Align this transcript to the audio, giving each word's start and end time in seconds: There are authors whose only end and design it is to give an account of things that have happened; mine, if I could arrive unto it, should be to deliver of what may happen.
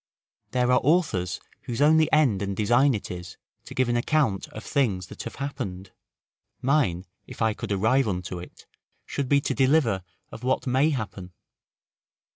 There 0.49 0.71
are 0.71 0.81
authors 0.83 1.39
whose 1.65 1.79
only 1.79 2.11
end 2.11 2.41
and 2.41 2.57
design 2.57 2.95
it 2.95 3.11
is 3.11 3.37
to 3.65 3.75
give 3.75 3.87
an 3.87 3.95
account 3.95 4.47
of 4.47 4.63
things 4.63 5.05
that 5.09 5.21
have 5.21 5.35
happened; 5.35 5.91
mine, 6.59 7.05
if 7.27 7.39
I 7.39 7.53
could 7.53 7.71
arrive 7.71 8.07
unto 8.07 8.39
it, 8.39 8.65
should 9.05 9.29
be 9.29 9.41
to 9.41 9.53
deliver 9.53 10.03
of 10.31 10.41
what 10.43 10.65
may 10.65 10.89
happen. 10.89 11.33